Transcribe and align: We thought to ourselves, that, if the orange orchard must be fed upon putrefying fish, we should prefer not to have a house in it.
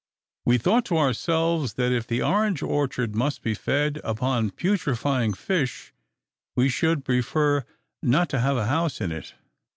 We 0.47 0.57
thought 0.57 0.83
to 0.85 0.97
ourselves, 0.97 1.73
that, 1.75 1.91
if 1.91 2.07
the 2.07 2.23
orange 2.23 2.63
orchard 2.63 3.15
must 3.15 3.43
be 3.43 3.53
fed 3.53 4.01
upon 4.03 4.49
putrefying 4.49 5.33
fish, 5.35 5.93
we 6.55 6.69
should 6.69 7.05
prefer 7.05 7.65
not 8.01 8.27
to 8.29 8.39
have 8.39 8.57
a 8.57 8.65
house 8.65 8.99
in 8.99 9.11
it. 9.11 9.35